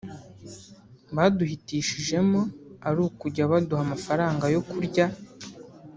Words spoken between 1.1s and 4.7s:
Baduhitishijemo ari ukujya baduha amafaranga yo